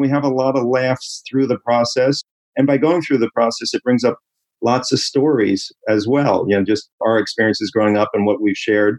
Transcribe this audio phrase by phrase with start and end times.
[0.00, 2.22] We have a lot of laughs through the process.
[2.56, 4.18] And by going through the process, it brings up
[4.62, 6.44] lots of stories as well.
[6.48, 8.98] You know, just our experiences growing up and what we've shared.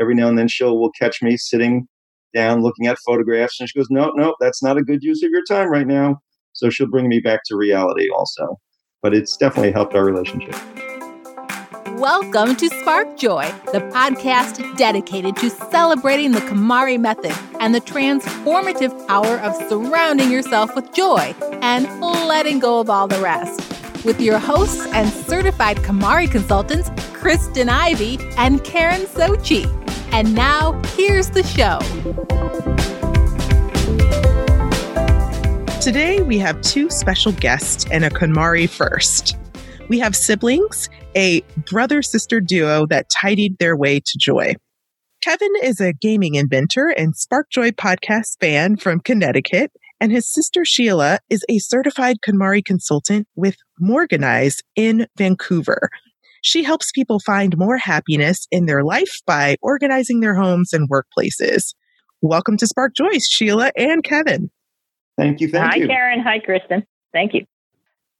[0.00, 1.86] Every now and then she'll will catch me sitting
[2.34, 5.30] down looking at photographs and she goes, No, no, that's not a good use of
[5.30, 6.18] your time right now.
[6.52, 8.58] So she'll bring me back to reality also.
[9.02, 10.56] But it's definitely helped our relationship.
[11.98, 19.08] Welcome to Spark Joy, the podcast dedicated to celebrating the KonMari method and the transformative
[19.08, 23.58] power of surrounding yourself with joy and letting go of all the rest.
[24.04, 29.66] With your hosts and certified KonMari consultants, Kristen Ivy and Karen Sochi.
[30.12, 31.80] And now, here's the show.
[35.80, 39.36] Today, we have two special guests and a KonMari first.
[39.88, 44.54] We have siblings, a brother sister duo that tidied their way to joy.
[45.22, 51.20] Kevin is a gaming inventor and SparkJoy podcast fan from Connecticut, and his sister Sheila
[51.30, 55.88] is a certified KonMari consultant with Moreganize in Vancouver.
[56.42, 61.74] She helps people find more happiness in their life by organizing their homes and workplaces.
[62.20, 64.50] Welcome to Spark Joy, Sheila and Kevin.
[65.16, 65.48] Thank you.
[65.48, 65.86] Thank Hi, you.
[65.86, 66.20] Karen.
[66.20, 66.84] Hi, Kristen.
[67.14, 67.46] Thank you.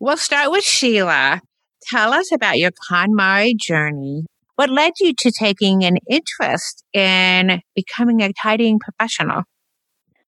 [0.01, 1.43] We'll start with Sheila.
[1.89, 4.27] Tell us about your KonMari journey.
[4.57, 9.45] What led you to taking an interest in becoming a tidying professional?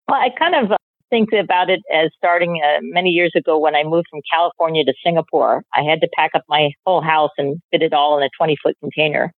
[0.07, 0.77] Well, I kind of
[1.11, 4.93] think about it as starting uh, many years ago when I moved from California to
[5.05, 5.63] Singapore.
[5.73, 8.55] I had to pack up my whole house and fit it all in a 20
[8.63, 9.31] foot container.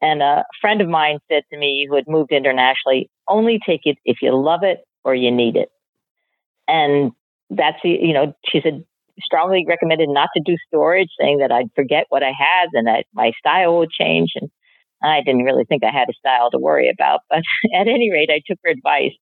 [0.00, 3.98] And a friend of mine said to me, who had moved internationally, only take it
[4.06, 5.68] if you love it or you need it.
[6.66, 7.12] And
[7.50, 8.84] that's, you know, she said,
[9.20, 13.04] strongly recommended not to do storage, saying that I'd forget what I had and that
[13.14, 14.32] my style would change.
[14.34, 14.50] And
[15.02, 17.20] I didn't really think I had a style to worry about.
[17.28, 17.42] But
[17.74, 19.16] at any rate, I took her advice.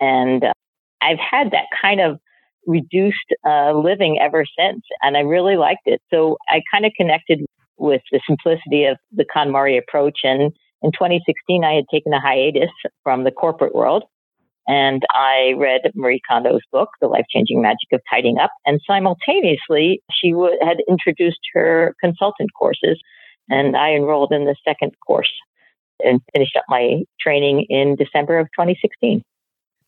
[0.00, 0.52] And uh,
[1.02, 2.18] I've had that kind of
[2.66, 4.82] reduced uh, living ever since.
[5.02, 6.00] And I really liked it.
[6.12, 7.40] So I kind of connected
[7.78, 10.20] with the simplicity of the KonMari approach.
[10.24, 10.52] And
[10.82, 12.70] in 2016, I had taken a hiatus
[13.02, 14.04] from the corporate world
[14.70, 18.52] and I read Marie Kondo's book, The Life Changing Magic of Tidying Up.
[18.64, 23.00] And simultaneously, she w- had introduced her consultant courses.
[23.48, 25.32] And I enrolled in the second course
[26.04, 29.22] and finished up my training in December of 2016.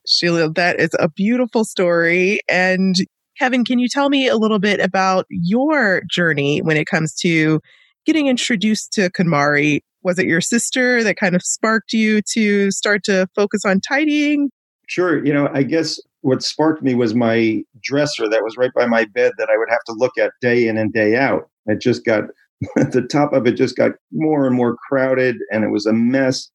[0.04, 2.40] Sheila, that is a beautiful story.
[2.50, 2.96] And
[3.38, 7.60] Kevin, can you tell me a little bit about your journey when it comes to
[8.04, 9.82] getting introduced to KonMari?
[10.02, 14.50] Was it your sister that kind of sparked you to start to focus on tidying?
[14.92, 15.24] Sure.
[15.24, 19.06] You know, I guess what sparked me was my dresser that was right by my
[19.06, 21.48] bed that I would have to look at day in and day out.
[21.64, 22.24] It just got,
[22.76, 26.50] the top of it just got more and more crowded and it was a mess.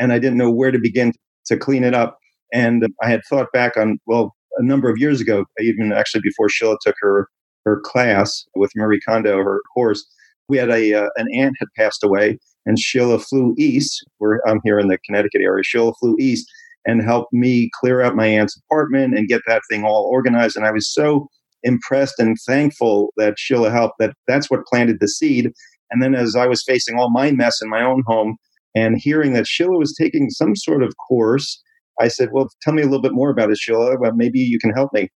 [0.00, 1.12] And I didn't know where to begin
[1.46, 2.18] to clean it up.
[2.52, 6.48] And I had thought back on, well, a number of years ago, even actually before
[6.48, 7.28] Sheila took her,
[7.64, 10.04] her class with Marie Kondo, her course,
[10.48, 14.04] we had a uh, an aunt had passed away and Sheila flew east.
[14.18, 15.62] Where I'm here in the Connecticut area.
[15.62, 16.50] Sheila flew east
[16.86, 20.56] and helped me clear out my aunt's apartment and get that thing all organized.
[20.56, 21.28] And I was so
[21.62, 25.50] impressed and thankful that Sheila helped that that's what planted the seed.
[25.90, 28.36] And then as I was facing all my mess in my own home
[28.74, 31.60] and hearing that Sheila was taking some sort of course,
[32.00, 33.96] I said, Well, tell me a little bit more about it, Sheila.
[33.98, 35.08] Well, maybe you can help me.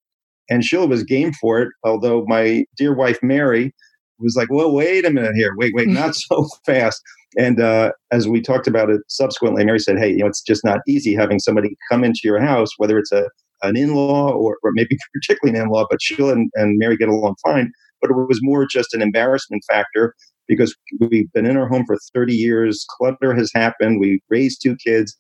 [0.50, 3.74] And Sheila was game for it, although my dear wife, Mary,
[4.18, 5.54] was like, Well, wait a minute here.
[5.58, 7.02] Wait, wait, not so fast.
[7.38, 10.66] And uh, as we talked about it subsequently, Mary said, "Hey, you know, it's just
[10.66, 13.30] not easy having somebody come into your house, whether it's a
[13.62, 17.36] an in-law or, or maybe particularly an in-law, but Sheila and, and Mary get along
[17.44, 17.72] fine.
[18.02, 20.16] But it was more just an embarrassment factor
[20.48, 22.86] because we've been in our home for 30 years.
[22.98, 24.00] Clutter has happened.
[24.00, 25.16] We raised two kids.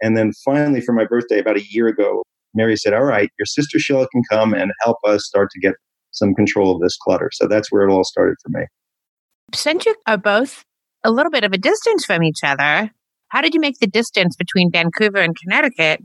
[0.00, 2.22] And then finally, for my birthday about a year ago,
[2.54, 5.74] Mary said, All right, your sister Sheila can come and help us start to get
[6.12, 7.30] some control of this clutter.
[7.32, 8.66] So that's where it all started for me.
[9.54, 10.64] Since you are both
[11.04, 12.90] a little bit of a distance from each other.
[13.28, 16.02] How did you make the distance between Vancouver and Connecticut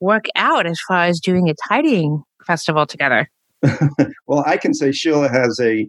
[0.00, 3.28] work out as far as doing a tidying festival together?
[4.26, 5.88] well, I can say Sheila has a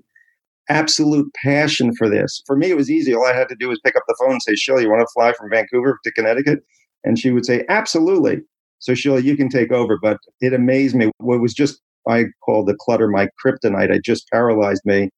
[0.70, 2.42] absolute passion for this.
[2.46, 3.14] For me, it was easy.
[3.14, 5.02] All I had to do was pick up the phone and say, Sheila, you want
[5.02, 6.60] to fly from Vancouver to Connecticut?
[7.04, 8.42] And she would say, absolutely.
[8.80, 9.98] So, Sheila, you can take over.
[10.02, 11.12] But it amazed me.
[11.18, 13.90] What was just, I call the clutter my kryptonite.
[13.90, 15.10] It just paralyzed me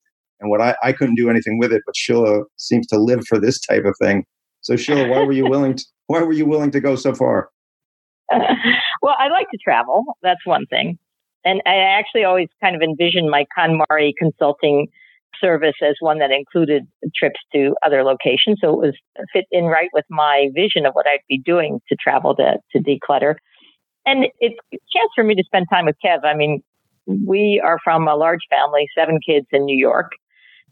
[0.41, 3.39] and what I, I couldn't do anything with it, but Sheila seems to live for
[3.39, 4.25] this type of thing.
[4.61, 7.49] So Sheila, why were you willing to why were you willing to go so far?
[8.31, 10.03] well, I like to travel.
[10.21, 10.97] That's one thing.
[11.45, 14.88] And I actually always kind of envisioned my KonMari consulting
[15.39, 16.83] service as one that included
[17.15, 18.59] trips to other locations.
[18.61, 18.95] So it was
[19.33, 22.79] fit in right with my vision of what I'd be doing to travel to, to
[22.79, 23.35] declutter.
[24.05, 26.23] and it's a chance for me to spend time with Kev.
[26.25, 26.61] I mean,
[27.05, 30.11] we are from a large family, seven kids in New York,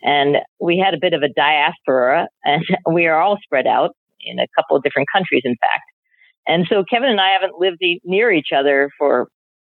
[0.02, 3.92] and we had a bit of a diaspora, and we are all spread out
[4.22, 5.84] in a couple of different countries, in fact.
[6.48, 9.30] And so Kevin and I haven't lived near each other for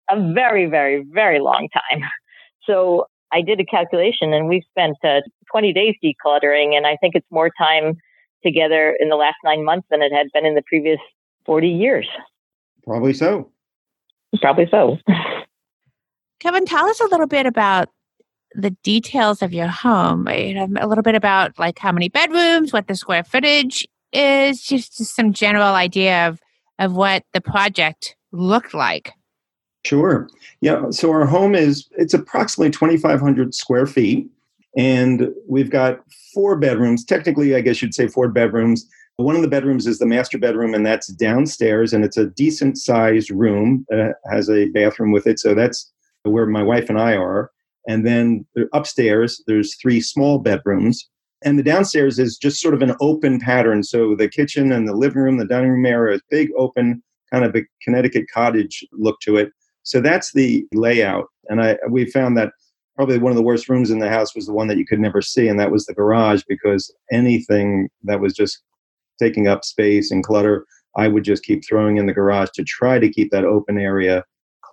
[0.10, 2.02] a very, very, very long time.
[2.64, 7.16] So I did a calculation, and we've spent uh, 20 days decluttering, and I think
[7.16, 7.96] it's more time
[8.44, 11.00] together in the last nine months than it had been in the previous
[11.46, 12.08] 40 years.
[12.84, 13.52] Probably so.
[14.42, 14.98] Probably so.
[16.40, 17.90] Kevin, tell us a little bit about
[18.56, 20.28] the details of your home.
[20.28, 25.16] A little bit about like how many bedrooms, what the square footage is, just, just
[25.16, 26.40] some general idea of
[26.80, 29.14] of what the project looked like.
[29.86, 30.28] Sure.
[30.62, 30.90] Yeah.
[30.90, 34.28] So our home is it's approximately 2,500 square feet,
[34.76, 36.00] and we've got
[36.34, 37.06] four bedrooms.
[37.06, 38.88] Technically, I guess you'd say four bedrooms.
[39.18, 42.78] One of the bedrooms is the master bedroom, and that's downstairs, and it's a decent
[42.78, 43.86] sized room.
[43.94, 45.92] Uh, has a bathroom with it, so that's
[46.24, 47.52] where my wife and I are.
[47.88, 51.08] And then upstairs, there's three small bedrooms.
[51.44, 53.84] And the downstairs is just sort of an open pattern.
[53.84, 57.46] So the kitchen and the living room, the dining room area is big, open, kind
[57.46, 59.52] of a Connecticut cottage look to it.
[59.84, 61.26] So that's the layout.
[61.50, 62.52] And I we found that
[62.96, 65.00] probably one of the worst rooms in the house was the one that you could
[65.00, 68.64] never see, and that was the garage because anything that was just
[69.20, 70.66] taking up space and clutter,
[70.96, 74.24] I would just keep throwing in the garage to try to keep that open area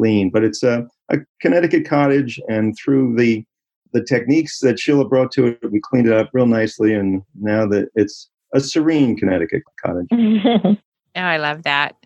[0.02, 0.30] clean.
[0.30, 3.44] But it's a, a Connecticut cottage, and through the
[3.92, 7.66] the techniques that Sheila brought to it, we cleaned it up real nicely, and now
[7.66, 10.08] that it's a serene Connecticut cottage.
[10.14, 10.76] oh,
[11.14, 11.96] I love that.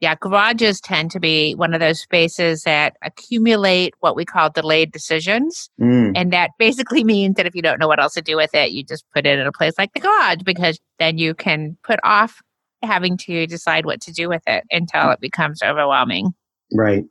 [0.00, 4.92] Yeah, garages tend to be one of those spaces that accumulate what we call delayed
[4.92, 5.70] decisions.
[5.80, 6.12] Mm.
[6.14, 8.72] And that basically means that if you don't know what else to do with it,
[8.72, 11.98] you just put it in a place like the garage because then you can put
[12.04, 12.42] off
[12.82, 16.34] having to decide what to do with it until it becomes overwhelming.
[16.74, 17.04] Right.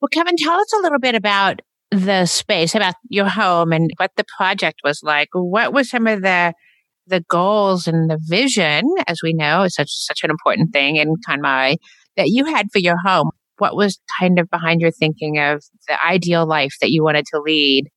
[0.00, 1.60] Well, Kevin, tell us a little bit about
[1.90, 5.28] the space, about your home and what the project was like.
[5.32, 6.54] What were some of the
[7.06, 11.14] the goals and the vision, as we know, is such such an important thing in
[11.28, 11.78] KonMari
[12.16, 13.30] that you had for your home.
[13.58, 17.40] What was kind of behind your thinking of the ideal life that you wanted to
[17.40, 17.88] lead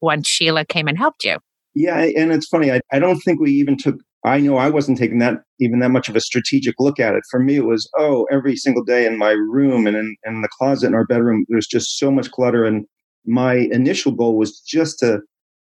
[0.00, 1.38] once Sheila came and helped you?
[1.74, 2.70] Yeah, and it's funny.
[2.70, 5.90] I, I don't think we even took I know I wasn't taking that even that
[5.90, 7.22] much of a strategic look at it.
[7.30, 10.48] For me, it was, oh, every single day in my room and in, in the
[10.58, 12.64] closet in our bedroom, there's just so much clutter.
[12.64, 12.84] And
[13.24, 15.20] my initial goal was just to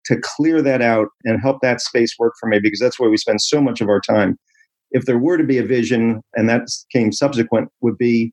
[0.07, 3.17] to clear that out and help that space work for me because that's where we
[3.17, 4.37] spend so much of our time.
[4.91, 6.63] If there were to be a vision, and that
[6.93, 8.33] came subsequent, would be,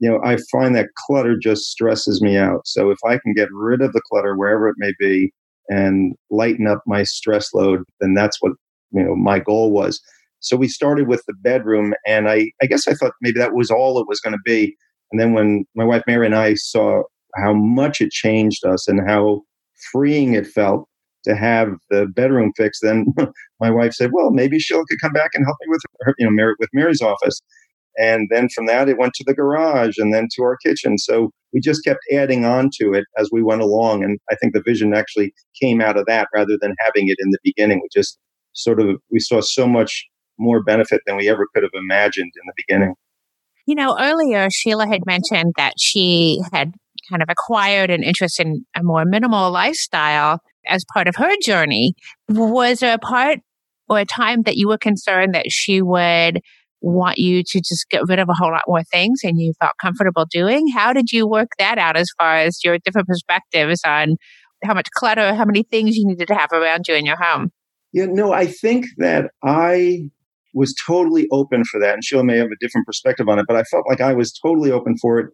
[0.00, 2.62] you know, I find that clutter just stresses me out.
[2.66, 5.32] So if I can get rid of the clutter wherever it may be
[5.68, 8.52] and lighten up my stress load, then that's what
[8.92, 10.00] you know my goal was.
[10.40, 13.70] So we started with the bedroom, and I I guess I thought maybe that was
[13.70, 14.76] all it was going to be.
[15.10, 17.02] And then when my wife Mary and I saw
[17.36, 19.42] how much it changed us and how
[19.92, 20.88] freeing it felt
[21.24, 23.06] to have the bedroom fixed, then
[23.60, 26.26] my wife said, "Well, maybe Sheila could come back and help me with her, you
[26.26, 27.40] know, Mary, with Mary's office."
[27.98, 30.96] And then from that, it went to the garage and then to our kitchen.
[30.98, 34.02] So we just kept adding on to it as we went along.
[34.02, 37.30] And I think the vision actually came out of that rather than having it in
[37.30, 37.80] the beginning.
[37.82, 38.18] We just
[38.52, 40.06] sort of we saw so much
[40.38, 42.94] more benefit than we ever could have imagined in the beginning.
[43.66, 46.72] You know, earlier Sheila had mentioned that she had
[47.08, 51.94] kind of acquired an interest in a more minimal lifestyle as part of her journey.
[52.28, 53.38] Was there a part
[53.88, 56.40] or a time that you were concerned that she would
[56.80, 59.72] want you to just get rid of a whole lot more things and you felt
[59.80, 60.66] comfortable doing?
[60.74, 64.16] How did you work that out as far as your different perspectives on
[64.64, 67.50] how much clutter, how many things you needed to have around you in your home?
[67.92, 70.04] Yeah, no, I think that I
[70.54, 71.94] was totally open for that.
[71.94, 74.32] And Sheila may have a different perspective on it, but I felt like I was
[74.32, 75.26] totally open for it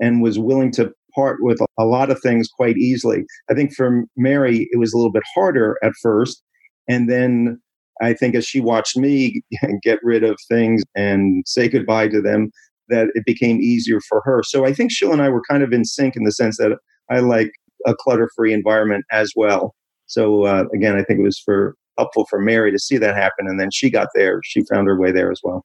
[0.00, 3.24] and was willing to part with a lot of things quite easily.
[3.50, 6.42] I think for Mary, it was a little bit harder at first.
[6.88, 7.60] And then
[8.00, 9.42] I think as she watched me
[9.82, 12.50] get rid of things and say goodbye to them,
[12.88, 14.42] that it became easier for her.
[14.44, 16.76] So I think Sheila and I were kind of in sync in the sense that
[17.08, 17.52] I like
[17.86, 19.74] a clutter free environment as well.
[20.06, 23.46] So uh, again, I think it was for helpful for Mary to see that happen.
[23.46, 24.40] And then she got there.
[24.42, 25.64] She found her way there as well.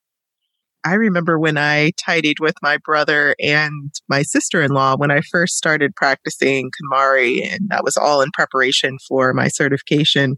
[0.84, 5.22] I remember when I tidied with my brother and my sister in law when I
[5.22, 10.36] first started practicing KonMari, and that was all in preparation for my certification.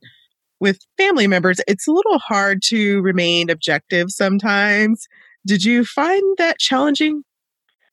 [0.62, 5.06] With family members, it's a little hard to remain objective sometimes.
[5.46, 7.24] Did you find that challenging?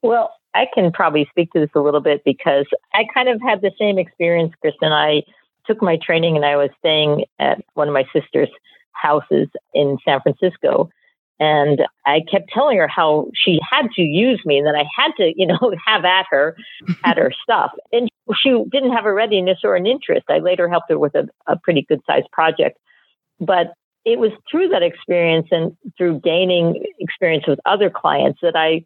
[0.03, 3.63] Well, I can probably speak to this a little bit because I kind of had
[3.63, 4.93] the same experience, Kristen.
[4.93, 5.23] I
[5.67, 8.51] took my training and I was staying at one of my sister's
[8.93, 10.91] houses in San Francisco.
[11.41, 15.13] And I kept telling her how she had to use me and that I had
[15.19, 16.57] to, you know, have at her,
[17.05, 17.73] at her stuff.
[17.93, 20.27] And she didn't have a readiness or an interest.
[20.29, 22.79] I later helped her with a, a pretty good sized project.
[23.41, 23.73] But
[24.05, 28.85] it was through that experience and through gaining experience with other clients that I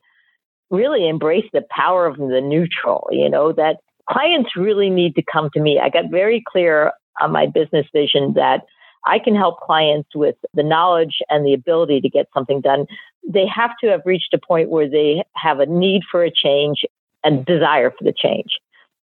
[0.70, 3.78] really embraced the power of the neutral, you know, that
[4.08, 5.80] clients really need to come to me.
[5.82, 8.62] I got very clear on my business vision that
[9.06, 12.86] I can help clients with the knowledge and the ability to get something done.
[13.28, 16.84] They have to have reached a point where they have a need for a change
[17.24, 18.50] and desire for the change.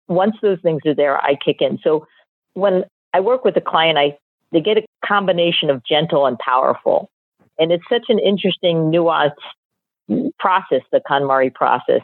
[0.08, 1.78] Once those things are there, I kick in.
[1.82, 2.06] So
[2.54, 4.16] when I work with a client, I
[4.52, 7.10] they get a combination of gentle and powerful.
[7.58, 9.32] And it's such an interesting, nuanced
[10.38, 12.02] process, the KonMari process.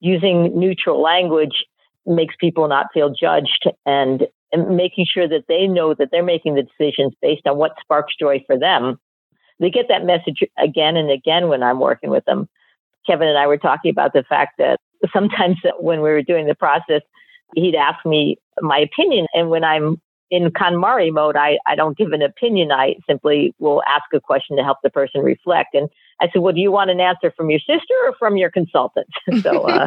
[0.00, 1.64] Using neutral language
[2.06, 6.54] makes people not feel judged and, and making sure that they know that they're making
[6.54, 8.98] the decisions based on what sparks joy for them.
[9.58, 12.48] They get that message again and again when I'm working with them.
[13.06, 14.78] Kevin and I were talking about the fact that
[15.12, 17.02] sometimes when we were doing the process,
[17.54, 19.26] he'd ask me my opinion.
[19.34, 22.70] And when I'm in KonMari mode, I, I don't give an opinion.
[22.70, 25.74] I simply will ask a question to help the person reflect.
[25.74, 25.88] And
[26.20, 29.08] I said, well, do you want an answer from your sister or from your consultant?
[29.42, 29.86] so, uh,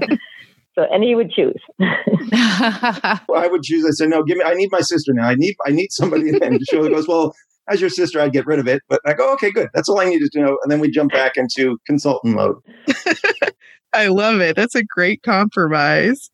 [0.76, 1.62] so, and he would choose.
[1.80, 3.86] well, I would choose.
[3.86, 4.44] I said, no, give me.
[4.44, 5.28] I need my sister now.
[5.28, 5.56] I need.
[5.66, 6.30] I need somebody.
[6.30, 7.34] And she goes, well,
[7.70, 8.82] as your sister, I'd get rid of it.
[8.90, 9.70] But I go, okay, good.
[9.74, 10.58] That's all I needed to know.
[10.64, 12.58] And then we jump back into consultant mode.
[13.94, 14.56] I love it.
[14.56, 16.32] That's a great compromise.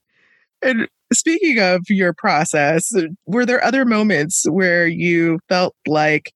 [0.61, 2.91] And speaking of your process,
[3.25, 6.31] were there other moments where you felt like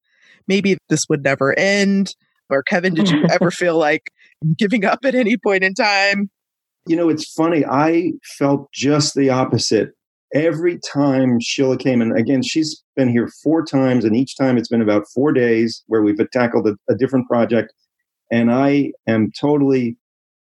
[0.48, 2.13] maybe this would never end?
[2.50, 4.12] Or Kevin, did you ever feel like
[4.57, 6.29] giving up at any point in time?
[6.86, 7.66] You know, it's funny.
[7.66, 9.92] I felt just the opposite.
[10.34, 14.68] Every time Sheila came, and again, she's been here four times, and each time it's
[14.68, 17.74] been about four days where we've tackled a, a different project.
[18.32, 19.96] And I am totally,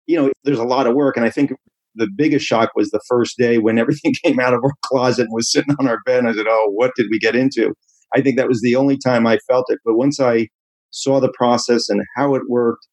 [0.08, 1.18] you know, there's a lot of work.
[1.18, 1.52] And I think
[1.96, 5.34] the biggest shock was the first day when everything came out of our closet and
[5.34, 6.20] was sitting on our bed.
[6.20, 7.74] And I said, Oh, what did we get into?
[8.16, 9.80] I think that was the only time I felt it.
[9.86, 10.48] But once I
[10.92, 12.86] saw the process and how it worked,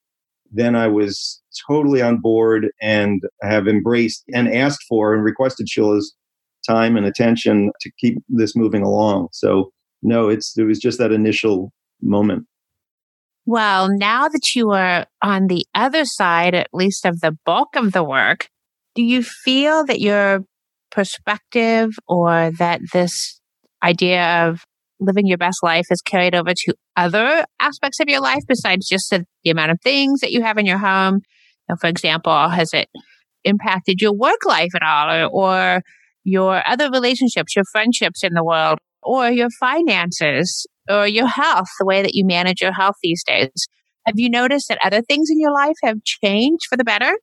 [0.53, 6.15] then I was totally on board and have embraced and asked for and requested Sheila's
[6.67, 9.29] time and attention to keep this moving along.
[9.33, 12.47] So no, it's it was just that initial moment.
[13.47, 17.93] Well, now that you are on the other side, at least of the bulk of
[17.93, 18.49] the work,
[18.95, 20.45] do you feel that your
[20.91, 23.41] perspective or that this
[23.83, 24.65] idea of
[25.01, 29.11] living your best life is carried over to other aspects of your life besides just
[29.11, 31.21] the, amount of things that you have in your home?
[31.81, 32.89] For example, has it
[33.45, 35.83] impacted your work life at all or, or
[36.25, 41.87] your other relationships, your friendships in the world, or your finances or your health, the
[41.87, 43.67] way that you manage your health these days?
[44.07, 47.17] Have you noticed that other things in your life have changed for the better?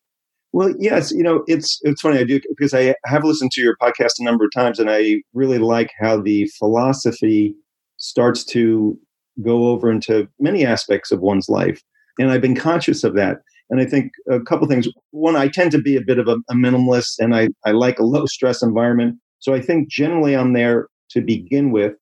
[0.53, 3.75] Well, yes, you know, it's it's funny I do because I have listened to your
[3.81, 7.53] podcast a number of times, and I really like how the philosophy
[7.97, 8.97] starts to
[9.43, 11.81] go over into many aspects of one's life,
[12.19, 13.37] and I've been conscious of that.
[13.69, 14.87] And I think a couple things.
[15.09, 17.99] One, I tend to be a bit of a, a minimalist, and I I like
[17.99, 19.17] a low stress environment.
[19.39, 21.93] So I think generally I'm there to begin with.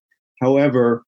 [0.42, 1.04] However,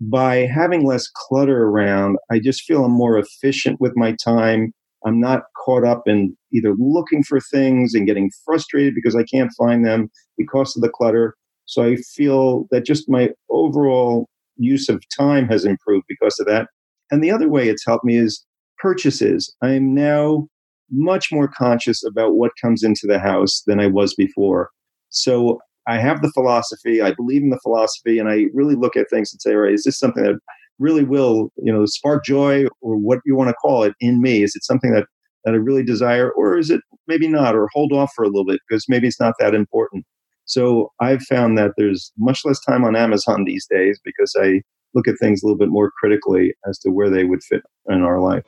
[0.00, 4.72] by having less clutter around, I just feel I'm more efficient with my time.
[5.04, 9.52] I'm not caught up in either looking for things and getting frustrated because I can't
[9.58, 11.36] find them because of the clutter.
[11.70, 16.66] So I feel that just my overall use of time has improved because of that.
[17.12, 18.44] And the other way it's helped me is
[18.78, 19.54] purchases.
[19.62, 20.48] I'm now
[20.90, 24.70] much more conscious about what comes into the house than I was before.
[25.10, 29.08] So I have the philosophy, I believe in the philosophy, and I really look at
[29.08, 30.40] things and say, right, is this something that
[30.80, 34.42] really will, you know, spark joy or what you want to call it in me?
[34.42, 35.06] Is it something that
[35.44, 38.44] that I really desire, or is it maybe not, or hold off for a little
[38.44, 40.04] bit because maybe it's not that important.
[40.50, 44.62] So I've found that there's much less time on Amazon these days because I
[44.94, 48.02] look at things a little bit more critically as to where they would fit in
[48.02, 48.42] our life.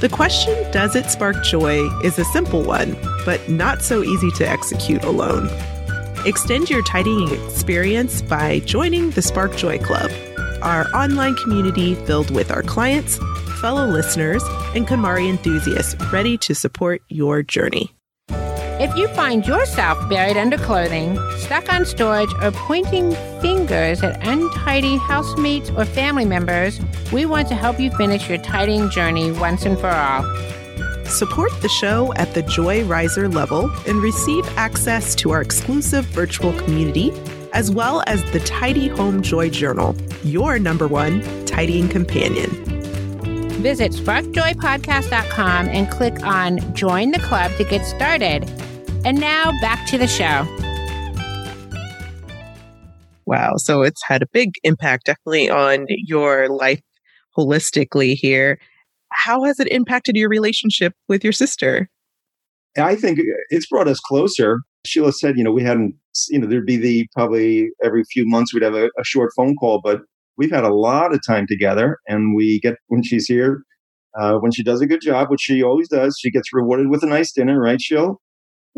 [0.00, 4.48] The question, does it spark joy, is a simple one, but not so easy to
[4.48, 5.48] execute alone.
[6.24, 10.10] Extend your tidying experience by joining the Spark Joy Club,
[10.62, 13.18] our online community filled with our clients
[13.58, 14.42] fellow listeners,
[14.74, 17.97] and KonMari enthusiasts ready to support your journey.
[18.80, 24.96] If you find yourself buried under clothing, stuck on storage, or pointing fingers at untidy
[24.98, 26.80] housemates or family members,
[27.12, 30.22] we want to help you finish your tidying journey once and for all.
[31.06, 36.52] Support the show at the Joy Riser level and receive access to our exclusive virtual
[36.52, 37.12] community,
[37.52, 42.50] as well as the Tidy Home Joy Journal, your number one tidying companion.
[43.60, 48.48] Visit sparkjoypodcast.com and click on Join the Club to get started.
[49.04, 50.46] And now back to the show.
[53.26, 53.54] Wow.
[53.56, 56.80] So it's had a big impact definitely on your life
[57.36, 58.58] holistically here.
[59.12, 61.88] How has it impacted your relationship with your sister?
[62.76, 63.18] I think
[63.50, 64.60] it's brought us closer.
[64.86, 65.94] Sheila said, you know, we hadn't,
[66.28, 69.54] you know, there'd be the probably every few months we'd have a, a short phone
[69.56, 70.00] call, but
[70.36, 71.98] we've had a lot of time together.
[72.06, 73.62] And we get, when she's here,
[74.18, 77.02] uh, when she does a good job, which she always does, she gets rewarded with
[77.02, 78.14] a nice dinner, right, Sheila?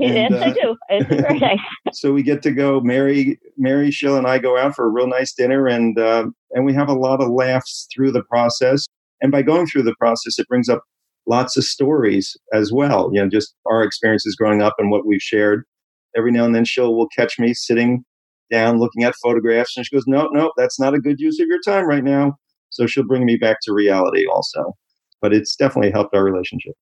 [0.00, 0.76] Yes, And, I uh, do.
[0.88, 1.58] It's very nice.
[1.92, 2.80] so we get to go.
[2.80, 6.64] Mary, Mary, Sheila, and I go out for a real nice dinner, and uh, and
[6.64, 8.86] we have a lot of laughs through the process.
[9.20, 10.82] And by going through the process, it brings up
[11.26, 13.10] lots of stories as well.
[13.12, 15.64] You know, just our experiences growing up and what we've shared.
[16.16, 18.02] Every now and then, Sheila will catch me sitting
[18.50, 21.46] down looking at photographs, and she goes, "No, no, that's not a good use of
[21.46, 22.36] your time right now."
[22.70, 24.72] So she'll bring me back to reality also.
[25.20, 26.72] But it's definitely helped our relationship.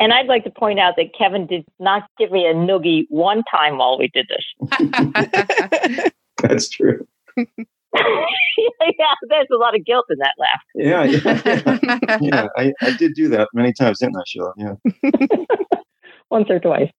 [0.00, 3.42] And I'd like to point out that Kevin did not give me a noogie one
[3.50, 6.12] time while we did this.
[6.42, 7.06] That's true.
[7.36, 10.62] yeah, there's a lot of guilt in that laugh.
[10.74, 12.18] Yeah, yeah, yeah.
[12.20, 14.52] yeah I, I did do that many times, didn't I, Sheila?
[14.56, 14.74] Yeah.
[16.30, 16.90] Once or twice.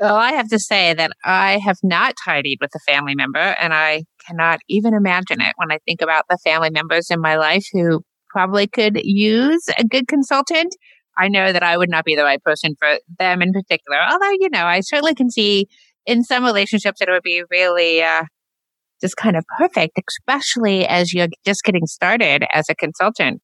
[0.00, 3.72] Well, I have to say that I have not tidied with a family member, and
[3.72, 7.66] I cannot even imagine it when I think about the family members in my life
[7.72, 10.74] who probably could use a good consultant.
[11.18, 14.32] I know that I would not be the right person for them in particular, although,
[14.32, 15.68] you know, I certainly can see
[16.06, 18.24] in some relationships that it would be really uh,
[19.00, 23.40] just kind of perfect, especially as you're just getting started as a consultant.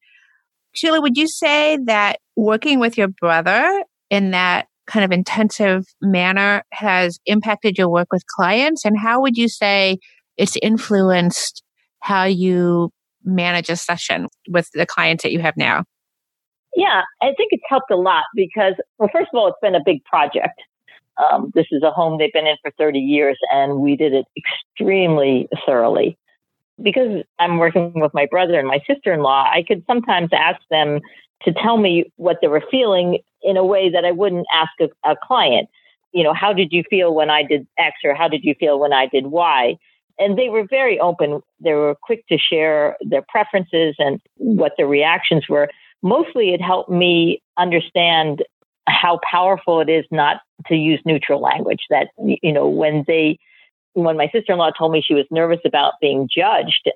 [0.73, 6.63] Sheila, would you say that working with your brother in that kind of intensive manner
[6.73, 8.85] has impacted your work with clients?
[8.85, 9.99] And how would you say
[10.37, 11.63] it's influenced
[12.01, 12.91] how you
[13.25, 15.85] manage a session with the clients that you have now?
[16.77, 19.83] Yeah, I think it's helped a lot because, well, first of all, it's been a
[19.85, 20.61] big project.
[21.19, 24.27] Um, this is a home they've been in for 30 years, and we did it
[24.37, 26.17] extremely thoroughly.
[26.83, 30.61] Because I'm working with my brother and my sister in law, I could sometimes ask
[30.71, 31.01] them
[31.43, 35.11] to tell me what they were feeling in a way that I wouldn't ask a,
[35.11, 35.69] a client.
[36.13, 38.79] You know, how did you feel when I did X, or how did you feel
[38.79, 39.77] when I did Y?
[40.19, 41.43] And they were very open.
[41.61, 45.69] They were quick to share their preferences and what their reactions were
[46.03, 48.43] mostly it helped me understand
[48.89, 53.39] how powerful it is not to use neutral language that you know when they
[53.95, 56.91] when my sister-in-law told me she was nervous about being judged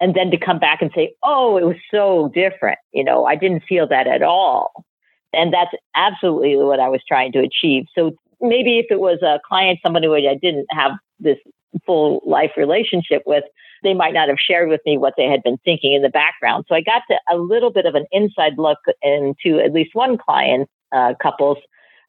[0.00, 3.34] and then to come back and say oh it was so different you know i
[3.34, 4.84] didn't feel that at all.
[5.32, 7.86] And that's absolutely what i was trying to achieve.
[7.94, 11.38] So maybe if it was a client somebody who i didn't have this
[11.86, 13.44] full life relationship with
[13.82, 16.64] they might not have shared with me what they had been thinking in the background.
[16.68, 20.18] So I got to a little bit of an inside look into at least one
[20.18, 21.58] client uh, couple's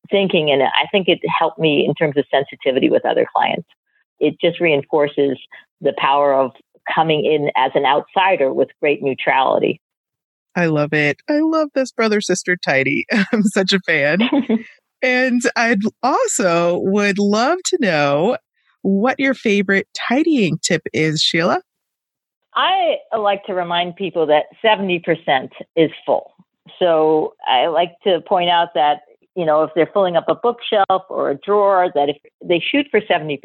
[0.10, 3.68] thinking, and I think it helped me in terms of sensitivity with other clients.
[4.20, 5.38] It just reinforces
[5.80, 6.52] the power of
[6.94, 9.80] coming in as an outsider with great neutrality.
[10.56, 11.22] I love it.
[11.30, 13.06] I love this brother sister tidy.
[13.32, 14.20] I'm such a fan.
[15.02, 18.38] and I'd also would love to know
[18.82, 21.62] what your favorite tidying tip is, Sheila.
[22.54, 26.34] I like to remind people that 70% is full.
[26.80, 29.02] So I like to point out that,
[29.36, 32.88] you know, if they're filling up a bookshelf or a drawer, that if they shoot
[32.92, 33.40] for 70%,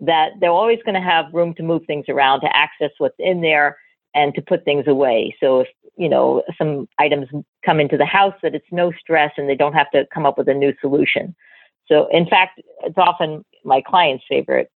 [0.00, 3.40] that they're always going to have room to move things around, to access what's in
[3.40, 3.78] there,
[4.14, 5.36] and to put things away.
[5.38, 7.28] So if, you know, some items
[7.64, 10.36] come into the house, that it's no stress and they don't have to come up
[10.36, 11.34] with a new solution.
[11.88, 14.70] So in fact, it's often my client's favorite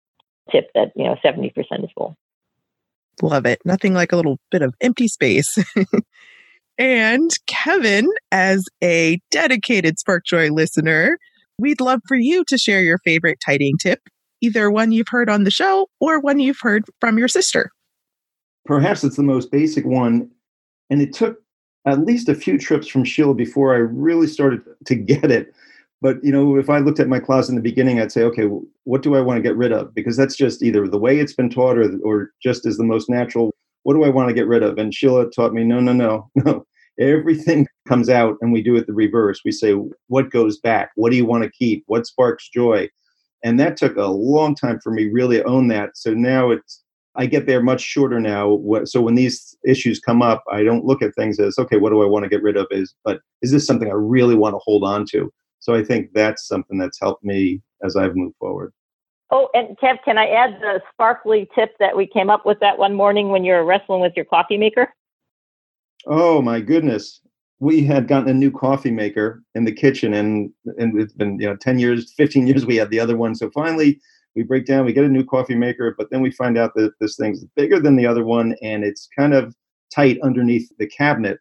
[0.51, 1.51] tip that, you know, 70%
[1.83, 2.15] is full.
[3.21, 3.59] Love it.
[3.65, 5.57] Nothing like a little bit of empty space.
[6.77, 11.17] and Kevin, as a dedicated Spark Joy listener,
[11.57, 13.99] we'd love for you to share your favorite tidying tip,
[14.41, 17.71] either one you've heard on the show or one you've heard from your sister.
[18.65, 20.29] Perhaps it's the most basic one.
[20.89, 21.39] And it took
[21.85, 25.53] at least a few trips from Sheila before I really started to get it.
[26.01, 28.45] But you know, if I looked at my closet in the beginning, I'd say, okay,
[28.85, 29.93] what do I want to get rid of?
[29.93, 33.09] Because that's just either the way it's been taught, or or just as the most
[33.09, 33.53] natural.
[33.83, 34.77] What do I want to get rid of?
[34.77, 36.65] And Sheila taught me, no, no, no, no.
[36.99, 39.41] Everything comes out, and we do it the reverse.
[39.45, 39.73] We say,
[40.07, 40.91] what goes back?
[40.95, 41.83] What do you want to keep?
[41.87, 42.89] What sparks joy?
[43.43, 45.91] And that took a long time for me really own that.
[45.95, 46.83] So now it's
[47.15, 48.59] I get there much shorter now.
[48.85, 52.01] So when these issues come up, I don't look at things as okay, what do
[52.01, 52.67] I want to get rid of?
[52.71, 55.31] Is but is this something I really want to hold on to?
[55.69, 58.73] So I think that's something that's helped me as I've moved forward.
[59.29, 62.79] Oh, and Kev, can I add the sparkly tip that we came up with that
[62.79, 64.91] one morning when you were wrestling with your coffee maker?
[66.07, 67.21] Oh my goodness.
[67.59, 71.45] we had gotten a new coffee maker in the kitchen and and it's been you
[71.45, 73.99] know 10 years 15 years we had the other one so finally
[74.35, 76.93] we break down we get a new coffee maker but then we find out that
[76.99, 79.53] this thing's bigger than the other one and it's kind of
[79.93, 81.37] tight underneath the cabinet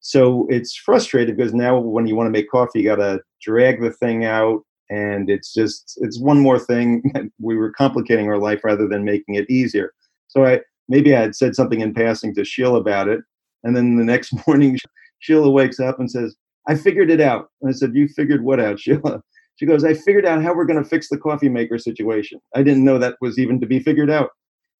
[0.00, 3.80] so it's frustrating because now when you want to make coffee you got to drag
[3.80, 7.02] the thing out and it's just it's one more thing
[7.40, 9.92] we were complicating our life rather than making it easier.
[10.28, 13.20] So i maybe i had said something in passing to sheila about it
[13.64, 14.78] and then the next morning
[15.20, 16.36] sheila wakes up and says
[16.68, 17.48] i figured it out.
[17.60, 19.22] And i said you figured what out sheila?
[19.56, 22.40] She goes i figured out how we're going to fix the coffee maker situation.
[22.54, 24.30] I didn't know that was even to be figured out.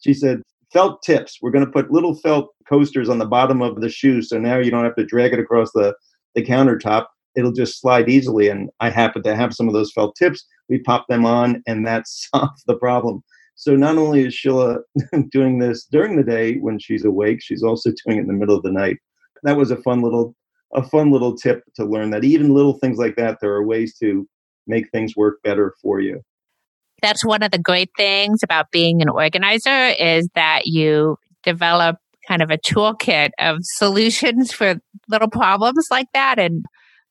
[0.00, 1.38] She said felt tips.
[1.42, 4.58] We're going to put little felt coasters on the bottom of the shoe so now
[4.58, 5.94] you don't have to drag it across the
[6.34, 8.48] the countertop it'll just slide easily.
[8.48, 10.44] And I happen to have some of those felt tips.
[10.68, 13.22] We pop them on, and that solves the problem.
[13.54, 14.78] So not only is Sheila
[15.30, 18.56] doing this during the day when she's awake, she's also doing it in the middle
[18.56, 18.98] of the night.
[19.42, 20.34] That was a fun little
[20.74, 23.94] a fun little tip to learn that even little things like that, there are ways
[23.98, 24.26] to
[24.66, 26.22] make things work better for you.
[27.02, 32.42] That's one of the great things about being an organizer is that you develop kind
[32.42, 34.76] of a toolkit of solutions for
[35.08, 36.38] little problems like that.
[36.38, 36.64] And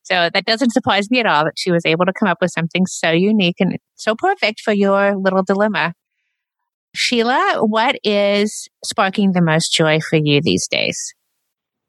[0.03, 2.51] so that doesn't surprise me at all that she was able to come up with
[2.51, 5.93] something so unique and so perfect for your little dilemma.
[6.93, 11.13] Sheila, what is sparking the most joy for you these days?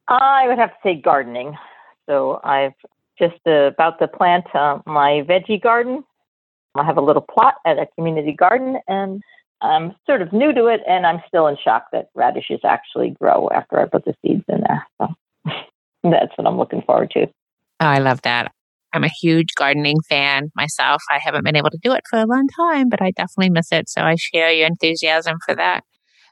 [0.08, 1.56] I would have to say gardening.
[2.08, 2.74] So I've
[3.18, 6.04] just about to plant uh, my veggie garden.
[6.74, 9.22] I have a little plot at a community garden, and
[9.60, 13.48] I'm sort of new to it, and I'm still in shock that radishes actually grow
[13.50, 14.86] after I put the seeds in there.
[15.00, 15.08] So
[16.02, 17.26] that's what I'm looking forward to.
[17.82, 18.52] Oh, I love that.
[18.92, 21.02] I'm a huge gardening fan myself.
[21.10, 23.72] I haven't been able to do it for a long time, but I definitely miss
[23.72, 23.88] it.
[23.88, 25.82] So I share your enthusiasm for that.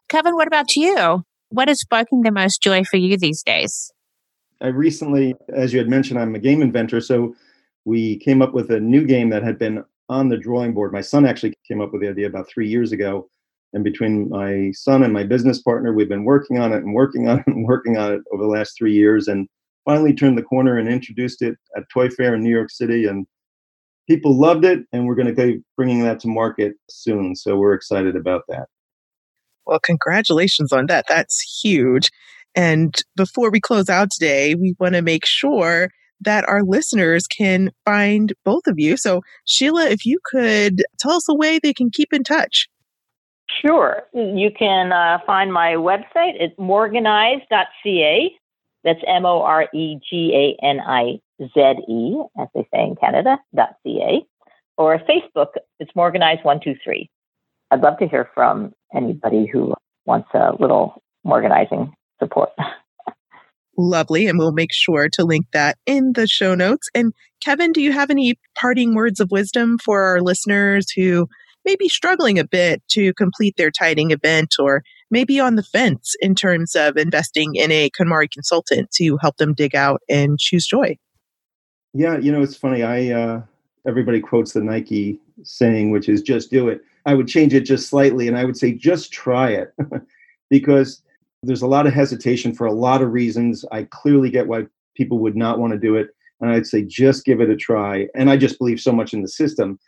[0.09, 1.25] Kevin, what about you?
[1.49, 3.91] What is sparking the most joy for you these days?
[4.61, 7.01] I recently, as you had mentioned, I'm a game inventor.
[7.01, 7.35] So
[7.85, 10.93] we came up with a new game that had been on the drawing board.
[10.93, 13.29] My son actually came up with the idea about three years ago.
[13.73, 17.27] And between my son and my business partner, we've been working on it and working
[17.29, 19.27] on it and working on it over the last three years.
[19.27, 19.49] And
[19.85, 23.27] finally turned the corner and introduced it at Toy Fair in New York City, and
[24.09, 24.81] people loved it.
[24.93, 28.67] And we're going to be bringing that to market soon, so we're excited about that.
[29.67, 31.07] Well, congratulations on that.
[31.09, 32.11] That's huge.
[32.57, 35.91] And before we close out today, we want to make sure
[36.21, 38.97] that our listeners can find both of you.
[38.97, 42.69] So, Sheila, if you could tell us a way they can keep in touch.
[43.65, 44.03] Sure.
[44.13, 48.33] You can uh, find my website at moreganize.ca.
[48.85, 52.97] That's M O R E G A N I Z E, as they say in
[52.97, 54.25] Canada, dot .ca.
[54.77, 57.09] Or Facebook, it's Moreganize123.
[57.71, 59.75] I'd love to hear from anybody who
[60.07, 62.51] wants a little organizing support.
[63.77, 64.27] Lovely.
[64.27, 66.89] And we'll make sure to link that in the show notes.
[66.95, 67.13] And
[67.43, 71.29] Kevin, do you have any parting words of wisdom for our listeners who
[71.65, 76.15] may be struggling a bit to complete their tidying event or maybe on the fence
[76.21, 80.67] in terms of investing in a KonMari consultant to help them dig out and choose
[80.67, 80.97] joy?
[81.93, 82.83] Yeah, you know, it's funny.
[82.83, 83.43] I uh,
[83.87, 87.89] everybody quotes the Nike saying, which is "just do it." I would change it just
[87.89, 89.75] slightly, and I would say, just try it,
[90.51, 91.03] because
[91.43, 93.65] there's a lot of hesitation for a lot of reasons.
[93.73, 97.25] I clearly get why people would not want to do it, and I'd say just
[97.25, 98.07] give it a try.
[98.15, 99.79] And I just believe so much in the system,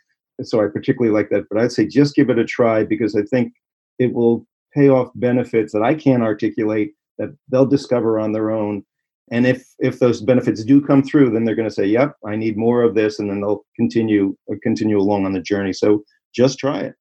[0.41, 1.45] so I particularly like that.
[1.49, 3.53] But I'd say just give it a try because I think
[3.97, 8.83] it will pay off benefits that I can't articulate that they'll discover on their own.
[9.31, 12.35] And if if those benefits do come through, then they're going to say, "Yep, I
[12.35, 15.73] need more of this," and then they'll continue uh, continue along on the journey.
[15.73, 16.95] So just try it.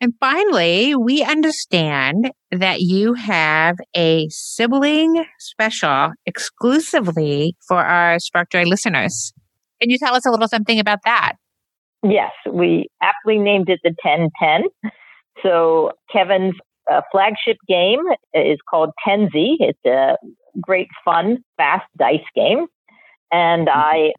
[0.00, 8.64] And finally, we understand that you have a sibling special exclusively for our Spark Joy
[8.64, 9.32] listeners.
[9.80, 11.34] Can you tell us a little something about that?
[12.02, 14.64] Yes, we aptly named it the 1010.
[15.42, 16.54] So Kevin's
[16.90, 18.00] uh, flagship game
[18.32, 19.56] is called Tenzi.
[19.58, 20.16] It's a
[20.60, 22.66] great, fun, fast dice game.
[23.32, 23.78] And mm-hmm.
[23.78, 24.12] I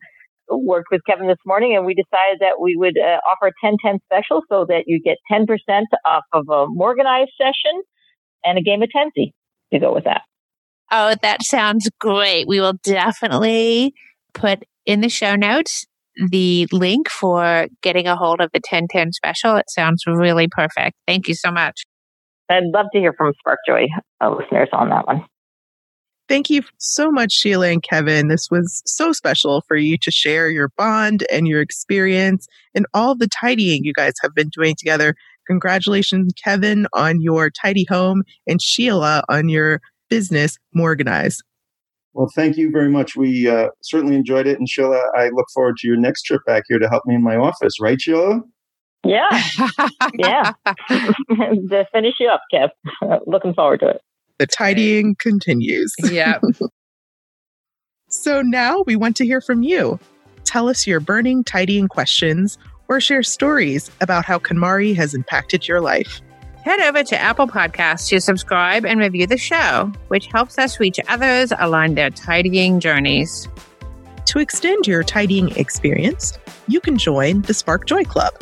[0.50, 4.00] worked with Kevin this morning and we decided that we would uh, offer a 1010
[4.06, 5.48] special so that you get 10%
[6.06, 7.82] off of a Moreganized session
[8.44, 9.32] and a game of Tenzi
[9.74, 10.22] to go with that.
[10.92, 12.48] Oh, that sounds great.
[12.48, 13.94] We will definitely
[14.34, 15.86] put in the show notes
[16.30, 19.56] the link for getting a hold of the 1010 special.
[19.58, 20.96] It sounds really perfect.
[21.08, 21.84] Thank you so much.
[22.50, 23.88] I'd love to hear from SparkJoy
[24.22, 25.26] uh, listeners on that one.
[26.28, 28.30] Thank you so much, Sheila and Kevin.
[28.30, 33.16] This was so special for you to share your bond and your experience and all
[33.16, 35.16] the tidying you guys have been doing together.
[35.46, 41.42] Congratulations, Kevin, on your tidy home and Sheila on your business, Moreganize.
[42.14, 43.16] Well, thank you very much.
[43.16, 44.58] We uh, certainly enjoyed it.
[44.58, 47.22] And Sheila, I look forward to your next trip back here to help me in
[47.22, 48.42] my office, right, Sheila?
[49.06, 49.44] Yeah.
[50.16, 50.54] yeah.
[50.90, 52.70] to finish you up, Kev.
[53.28, 54.02] Looking forward to it.
[54.40, 55.94] The tidying continues.
[56.04, 56.40] Yeah.
[58.10, 60.00] so now we want to hear from you.
[60.44, 65.82] Tell us your burning tidying questions or share stories about how KonMari has impacted your
[65.82, 66.22] life
[66.66, 71.00] head over to Apple Podcasts to subscribe and review the show, which helps us reach
[71.08, 73.48] others along their tidying journeys.
[74.26, 78.34] To extend your tidying experience, you can join the Spark Joy Club.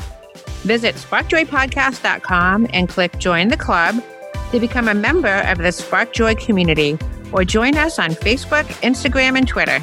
[0.64, 4.04] Visit sparkjoypodcast.com and click Join the Club
[4.52, 6.98] to become a member of the Spark Joy community
[7.32, 9.80] or join us on Facebook, Instagram, and Twitter.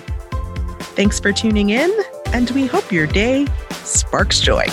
[0.94, 1.90] Thanks for tuning in,
[2.26, 4.64] and we hope your day sparks joy.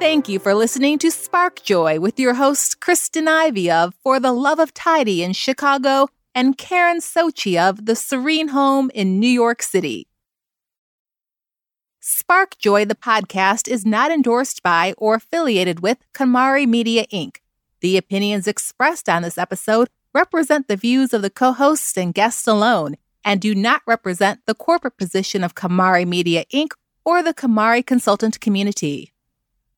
[0.00, 4.32] Thank you for listening to Spark Joy with your hosts Kristen Ivy of For the
[4.32, 9.62] Love of Tidy in Chicago and Karen Sochi of The Serene Home in New York
[9.62, 10.07] City.
[12.10, 17.36] Spark Joy, the podcast, is not endorsed by or affiliated with KonMari Media Inc.
[17.80, 22.46] The opinions expressed on this episode represent the views of the co hosts and guests
[22.46, 26.70] alone and do not represent the corporate position of KonMari Media Inc.
[27.04, 29.12] or the KonMari consultant community.